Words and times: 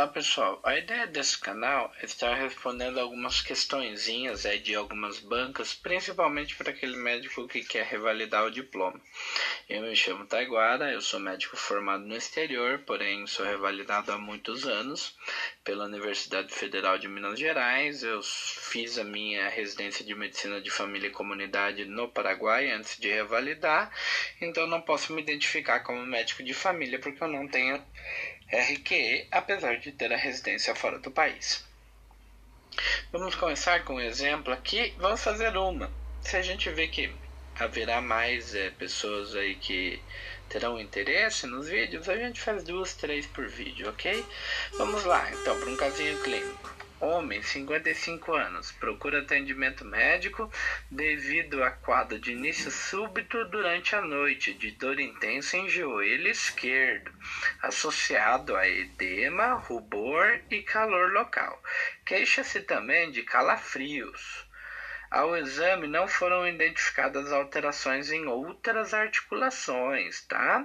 Olá 0.00 0.08
pessoal, 0.08 0.58
a 0.64 0.78
ideia 0.78 1.06
desse 1.06 1.38
canal 1.38 1.92
é 2.00 2.06
estar 2.06 2.34
respondendo 2.34 2.98
algumas 2.98 3.42
questõezinhas 3.42 4.46
aí 4.46 4.58
de 4.58 4.74
algumas 4.74 5.18
bancas, 5.18 5.74
principalmente 5.74 6.56
para 6.56 6.70
aquele 6.70 6.96
médico 6.96 7.46
que 7.46 7.62
quer 7.62 7.84
revalidar 7.84 8.46
o 8.46 8.50
diploma. 8.50 8.98
Eu 9.68 9.82
me 9.82 9.94
chamo 9.94 10.24
Taiguara, 10.24 10.90
eu 10.90 11.02
sou 11.02 11.20
médico 11.20 11.54
formado 11.54 12.02
no 12.02 12.16
exterior, 12.16 12.78
porém 12.86 13.26
sou 13.26 13.44
revalidado 13.44 14.10
há 14.10 14.16
muitos 14.16 14.66
anos 14.66 15.14
pela 15.62 15.84
Universidade 15.84 16.50
Federal 16.50 16.96
de 16.96 17.06
Minas 17.06 17.38
Gerais. 17.38 18.02
Eu 18.02 18.22
fiz 18.22 18.96
a 18.96 19.04
minha 19.04 19.50
residência 19.50 20.02
de 20.02 20.14
medicina 20.14 20.62
de 20.62 20.70
família 20.70 21.08
e 21.08 21.12
comunidade 21.12 21.84
no 21.84 22.08
Paraguai 22.08 22.70
antes 22.70 22.96
de 22.98 23.10
revalidar, 23.10 23.90
então 24.40 24.66
não 24.66 24.80
posso 24.80 25.12
me 25.12 25.20
identificar 25.20 25.80
como 25.80 26.06
médico 26.06 26.42
de 26.42 26.54
família 26.54 26.98
porque 26.98 27.22
eu 27.22 27.28
não 27.28 27.46
tenho 27.46 27.78
RQE, 28.52 29.28
apesar 29.30 29.78
de 29.78 29.92
ter 29.92 30.12
a 30.12 30.16
residência 30.16 30.74
fora 30.74 30.98
do 30.98 31.10
país. 31.10 31.64
Vamos 33.12 33.34
começar 33.34 33.84
com 33.84 33.94
um 33.94 34.00
exemplo 34.00 34.52
aqui. 34.52 34.94
Vamos 34.98 35.22
fazer 35.22 35.56
uma. 35.56 35.90
Se 36.20 36.36
a 36.36 36.42
gente 36.42 36.68
vê 36.70 36.88
que 36.88 37.12
haverá 37.58 38.00
mais 38.00 38.54
é, 38.54 38.70
pessoas 38.70 39.34
aí 39.34 39.54
que 39.54 40.00
terão 40.48 40.80
interesse 40.80 41.46
nos 41.46 41.68
vídeos, 41.68 42.08
a 42.08 42.16
gente 42.16 42.40
faz 42.40 42.64
duas, 42.64 42.94
três 42.94 43.26
por 43.26 43.46
vídeo, 43.46 43.88
ok? 43.88 44.24
Vamos 44.78 45.04
lá, 45.04 45.30
então, 45.32 45.58
para 45.58 45.70
um 45.70 45.76
casinho 45.76 46.20
clínico. 46.22 46.79
Homem, 47.00 47.42
55 47.42 48.34
anos, 48.34 48.72
procura 48.72 49.20
atendimento 49.20 49.86
médico 49.86 50.52
devido 50.90 51.64
a 51.64 51.70
quadro 51.70 52.18
de 52.18 52.32
início 52.32 52.70
súbito 52.70 53.42
durante 53.46 53.96
a 53.96 54.02
noite 54.02 54.52
de 54.52 54.72
dor 54.72 55.00
intensa 55.00 55.56
em 55.56 55.66
joelho 55.66 56.28
esquerdo, 56.28 57.10
associado 57.62 58.54
a 58.54 58.68
edema, 58.68 59.54
rubor 59.54 60.42
e 60.50 60.60
calor 60.60 61.10
local. 61.12 61.62
Queixa-se 62.04 62.60
também 62.60 63.10
de 63.10 63.22
calafrios. 63.22 64.49
Ao 65.10 65.36
exame 65.36 65.88
não 65.88 66.06
foram 66.06 66.46
identificadas 66.46 67.32
alterações 67.32 68.12
em 68.12 68.28
outras 68.28 68.94
articulações, 68.94 70.20
tá? 70.22 70.64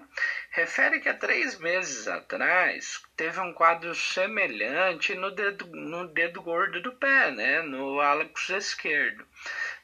Refere 0.51 0.99
que 0.99 1.09
há 1.09 1.15
três 1.15 1.57
meses 1.57 2.07
atrás 2.07 3.01
teve 3.17 3.39
um 3.39 3.51
quadro 3.51 3.95
semelhante 3.95 5.15
no 5.15 5.31
dedo, 5.31 5.65
no 5.65 6.07
dedo 6.07 6.43
gordo 6.43 6.79
do 6.79 6.93
pé, 6.93 7.31
né? 7.31 7.63
No 7.63 7.99
hálux 7.99 8.49
esquerdo. 8.49 9.25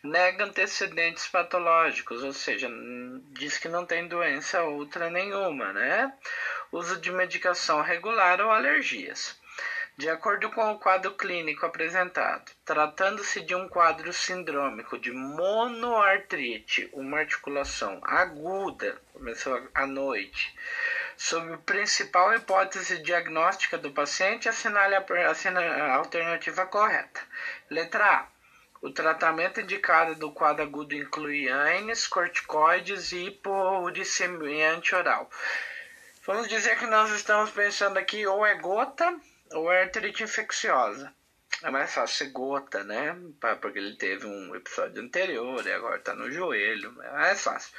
Nega 0.04 0.46
antecedentes 0.46 1.28
patológicos, 1.28 2.24
ou 2.24 2.32
seja, 2.32 2.70
diz 3.32 3.58
que 3.58 3.68
não 3.68 3.84
tem 3.84 4.08
doença 4.08 4.62
outra 4.62 5.10
nenhuma, 5.10 5.74
né? 5.74 6.14
Uso 6.72 7.02
de 7.02 7.12
medicação 7.12 7.82
regular 7.82 8.40
ou 8.40 8.52
alergias. 8.52 9.41
De 10.02 10.10
acordo 10.10 10.50
com 10.50 10.72
o 10.72 10.80
quadro 10.80 11.12
clínico 11.12 11.64
apresentado, 11.64 12.52
tratando-se 12.66 13.40
de 13.42 13.54
um 13.54 13.70
quadro 13.70 14.12
sindrômico 14.12 14.98
de 14.98 15.12
monoartrite, 15.12 16.90
uma 16.92 17.20
articulação 17.20 18.02
aguda, 18.04 19.00
começou 19.14 19.62
à 19.76 19.86
noite, 19.86 20.58
sob 21.16 21.54
a 21.54 21.58
principal 21.58 22.34
hipótese 22.34 22.98
diagnóstica 23.04 23.78
do 23.78 23.92
paciente, 23.92 24.50
assinale 24.50 24.96
a, 24.96 25.94
alternativa 25.94 26.66
correta. 26.66 27.22
Letra 27.70 28.04
A. 28.04 28.28
O 28.82 28.90
tratamento 28.90 29.62
indicado 29.62 30.16
do 30.16 30.32
quadro 30.32 30.64
agudo 30.64 30.96
inclui 30.96 31.48
ANES, 31.48 32.08
corticoides 32.08 33.12
e 33.12 33.28
hipouricemia 33.28 34.72
anti-oral. 34.72 35.30
Vamos 36.26 36.48
dizer 36.48 36.80
que 36.80 36.88
nós 36.88 37.12
estamos 37.12 37.52
pensando 37.52 38.00
aqui 38.00 38.26
ou 38.26 38.44
é 38.44 38.56
gota 38.56 39.16
ou 39.54 39.72
é 39.72 39.84
artrite 39.84 40.24
infecciosa. 40.24 41.14
É 41.64 41.70
mais 41.70 41.94
fácil 41.94 42.18
ser 42.18 42.32
gota, 42.32 42.84
né? 42.84 43.16
Porque 43.62 43.78
ele 43.78 43.96
teve 43.96 44.26
um 44.26 44.56
episódio 44.56 45.02
anterior 45.02 45.66
e 45.66 45.72
agora 45.72 46.00
tá 46.00 46.16
no 46.16 46.32
joelho. 46.32 47.00
É 47.04 47.36
fácil. 47.36 47.72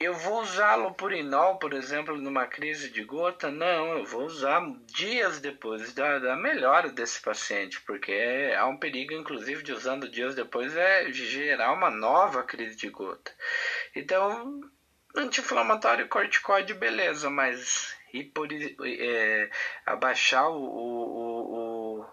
Eu 0.00 0.14
vou 0.14 0.40
usar 0.40 0.74
lopurinol, 0.74 1.60
por 1.60 1.72
exemplo, 1.72 2.16
numa 2.16 2.44
crise 2.44 2.90
de 2.90 3.04
gota? 3.04 3.52
Não, 3.52 3.98
eu 3.98 4.04
vou 4.04 4.24
usar 4.24 4.60
dias 4.86 5.38
depois 5.38 5.92
da, 5.92 6.18
da 6.18 6.34
melhora 6.34 6.90
desse 6.90 7.20
paciente, 7.20 7.80
porque 7.82 8.52
há 8.58 8.66
um 8.66 8.76
perigo, 8.76 9.12
inclusive, 9.12 9.62
de 9.62 9.72
usando 9.72 10.08
dias 10.08 10.34
depois 10.34 10.76
é 10.76 11.12
gerar 11.12 11.72
uma 11.72 11.88
nova 11.88 12.42
crise 12.42 12.74
de 12.74 12.88
gota. 12.88 13.32
Então, 13.94 14.60
anti-inflamatório 15.14 16.08
corticoide, 16.08 16.74
beleza, 16.74 17.30
mas 17.30 17.94
e 18.12 18.24
por 18.24 18.48
é, 18.52 19.50
abaixar 19.86 20.48
o, 20.48 20.62
o, 20.62 22.00
o, 22.00 22.06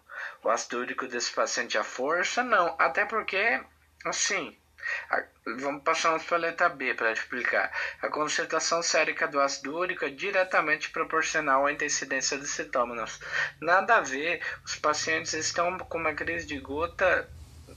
o 0.44 0.50
ácido 0.50 0.80
úrico 0.80 1.08
desse 1.08 1.32
paciente 1.32 1.78
à 1.78 1.84
força, 1.84 2.44
não. 2.44 2.76
Até 2.80 3.06
porque, 3.06 3.62
assim, 4.06 4.58
a, 5.10 5.24
vamos 5.46 5.84
passar 5.84 6.20
para 6.20 6.38
a 6.38 6.40
letra 6.40 6.70
B 6.70 6.94
para 6.94 7.12
explicar. 7.12 7.72
A 8.02 8.08
concentração 8.08 8.82
sérica 8.82 9.28
do 9.28 9.40
ácido 9.40 9.78
úrico 9.78 10.06
é 10.06 10.10
diretamente 10.10 10.90
proporcional 10.90 11.66
à 11.66 11.72
incidência 11.72 12.38
dos 12.38 12.50
sintomas. 12.50 13.20
Nada 13.60 13.98
a 13.98 14.02
ver, 14.02 14.42
os 14.64 14.76
pacientes 14.76 15.34
estão 15.34 15.78
com 15.78 15.98
uma 15.98 16.14
crise 16.14 16.46
de 16.46 16.60
gota 16.60 17.30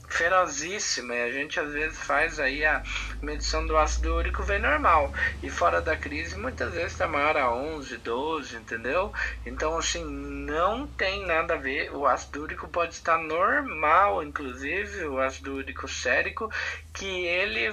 ferozíssima 0.07 1.15
e 1.15 1.21
a 1.23 1.31
gente 1.31 1.59
às 1.59 1.71
vezes 1.71 1.97
faz 1.97 2.39
aí 2.39 2.63
a 2.63 2.83
medição 3.21 3.65
do 3.65 3.77
ácido 3.77 4.15
úrico 4.15 4.43
vem 4.43 4.59
normal 4.59 5.11
e 5.41 5.49
fora 5.49 5.81
da 5.81 5.95
crise 5.95 6.37
muitas 6.37 6.73
vezes 6.73 6.91
está 6.91 7.07
maior 7.07 7.35
a 7.35 7.51
11, 7.51 7.97
12, 7.97 8.55
entendeu? 8.55 9.11
Então 9.45 9.77
assim, 9.77 10.03
não 10.05 10.85
tem 10.87 11.25
nada 11.25 11.55
a 11.55 11.57
ver, 11.57 11.93
o 11.95 12.05
ácido 12.05 12.43
úrico 12.43 12.67
pode 12.67 12.93
estar 12.93 13.17
normal, 13.17 14.23
inclusive 14.23 15.05
o 15.05 15.19
ácido 15.19 15.55
úrico 15.55 15.87
sérico, 15.87 16.49
que 16.93 17.25
ele 17.25 17.71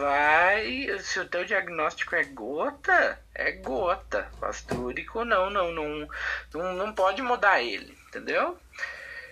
vai, 0.00 0.98
se 1.00 1.20
o 1.20 1.28
teu 1.28 1.44
diagnóstico 1.44 2.14
é 2.14 2.24
gota, 2.24 3.18
é 3.34 3.52
gota, 3.52 4.28
o 4.40 4.46
ácido 4.46 4.82
úrico 4.82 5.24
não, 5.24 5.50
não, 5.50 5.72
não, 5.72 6.08
não, 6.54 6.74
não 6.74 6.92
pode 6.94 7.20
mudar 7.20 7.62
ele, 7.62 7.96
entendeu? 8.08 8.58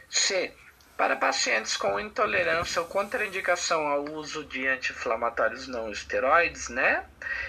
C 0.09 0.53
para 1.01 1.17
pacientes 1.17 1.79
com 1.79 1.99
intolerância 1.99 2.83
ou 2.83 2.87
contraindicação 2.87 3.89
ao 3.89 4.05
uso 4.11 4.45
de 4.45 4.67
anti-inflamatórios 4.67 5.67
não 5.67 5.91
esteroides, 5.91 6.69
né? 6.69 7.03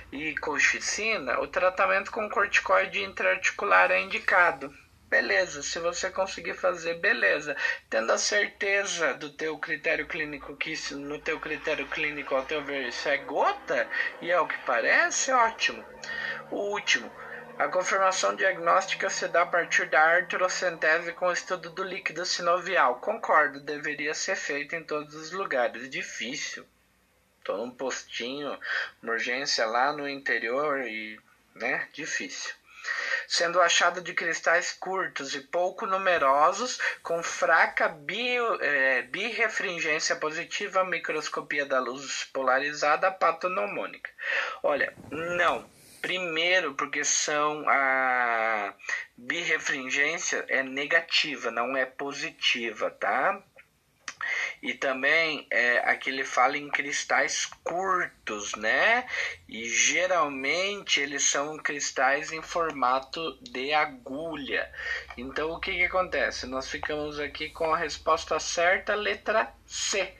E 0.09 0.33
colchicina, 0.37 1.37
o 1.41 1.47
tratamento 1.47 2.11
com 2.11 2.29
corticoide 2.29 3.03
intraarticular 3.03 3.91
é 3.91 3.99
indicado. 3.99 4.73
Beleza, 5.09 5.61
se 5.61 5.79
você 5.79 6.09
conseguir 6.09 6.53
fazer, 6.53 7.01
beleza. 7.01 7.53
Tendo 7.89 8.13
a 8.13 8.17
certeza 8.17 9.13
do 9.15 9.29
teu 9.29 9.57
critério 9.57 10.07
clínico 10.07 10.55
que 10.55 10.71
isso, 10.71 10.97
no 10.97 11.19
teu 11.19 11.37
critério 11.37 11.85
clínico, 11.87 12.33
ao 12.33 12.45
teu 12.45 12.63
ver, 12.63 12.87
isso 12.87 13.09
é 13.09 13.17
gota, 13.17 13.85
e 14.21 14.31
é 14.31 14.39
o 14.39 14.47
que 14.47 14.57
parece, 14.65 15.29
ótimo. 15.29 15.83
O 16.49 16.71
último, 16.71 17.11
a 17.61 17.67
confirmação 17.67 18.35
diagnóstica 18.35 19.07
se 19.07 19.27
dá 19.27 19.43
a 19.43 19.45
partir 19.45 19.87
da 19.87 20.01
artrocentese 20.01 21.13
com 21.13 21.27
o 21.27 21.31
estudo 21.31 21.69
do 21.69 21.83
líquido 21.83 22.25
sinovial. 22.25 22.95
Concordo, 22.95 23.59
deveria 23.59 24.15
ser 24.15 24.35
feito 24.35 24.75
em 24.75 24.83
todos 24.83 25.13
os 25.13 25.31
lugares. 25.31 25.87
Difícil. 25.87 26.65
Estou 27.37 27.57
num 27.57 27.69
postinho, 27.69 28.59
uma 29.03 29.13
urgência 29.13 29.63
lá 29.67 29.93
no 29.93 30.09
interior 30.09 30.81
e, 30.87 31.19
né, 31.53 31.87
difícil. 31.93 32.51
Sendo 33.27 33.61
achado 33.61 34.01
de 34.01 34.15
cristais 34.15 34.71
curtos 34.71 35.35
e 35.35 35.41
pouco 35.41 35.85
numerosos, 35.85 36.79
com 37.03 37.21
fraca 37.21 37.87
bio, 37.87 38.59
é, 38.59 39.03
birefringência 39.03 40.15
positiva, 40.15 40.83
microscopia 40.83 41.63
da 41.63 41.79
luz 41.79 42.23
polarizada 42.33 43.11
patonomônica. 43.11 44.09
Olha, 44.63 44.95
não 45.11 45.69
Primeiro, 46.01 46.73
porque 46.73 47.03
são 47.03 47.63
a 47.69 48.73
birefringência 49.15 50.43
é 50.49 50.63
negativa, 50.63 51.51
não 51.51 51.77
é 51.77 51.85
positiva, 51.85 52.89
tá? 52.89 53.43
E 54.61 54.73
também 54.73 55.47
é, 55.49 55.79
aqui 55.79 56.09
ele 56.09 56.23
fala 56.23 56.57
em 56.57 56.69
cristais 56.69 57.45
curtos, 57.63 58.53
né? 58.55 59.07
E 59.47 59.67
geralmente 59.67 60.99
eles 60.99 61.23
são 61.23 61.57
cristais 61.57 62.31
em 62.31 62.41
formato 62.41 63.37
de 63.41 63.73
agulha. 63.73 64.71
Então 65.17 65.51
o 65.51 65.59
que, 65.59 65.71
que 65.71 65.83
acontece? 65.83 66.45
Nós 66.45 66.69
ficamos 66.69 67.19
aqui 67.19 67.49
com 67.49 67.73
a 67.73 67.77
resposta 67.77 68.39
certa, 68.39 68.95
letra 68.95 69.53
C. 69.65 70.13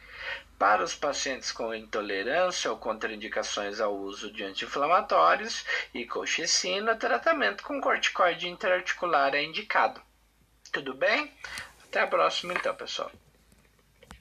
Para 0.58 0.84
os 0.84 0.94
pacientes 0.94 1.52
com 1.52 1.74
intolerância 1.74 2.70
ou 2.70 2.78
contraindicações 2.78 3.80
ao 3.80 3.96
uso 3.96 4.32
de 4.32 4.44
anti-inflamatórios 4.44 5.66
e 5.94 6.06
colchicina, 6.06 6.96
tratamento 6.96 7.64
com 7.64 7.82
corticoide 7.82 8.48
interarticular 8.48 9.34
é 9.34 9.44
indicado. 9.44 10.00
Tudo 10.72 10.94
bem? 10.94 11.32
Até 11.84 12.02
a 12.02 12.08
próxima 12.08 12.54
então, 12.54 12.76
pessoal. 12.76 13.12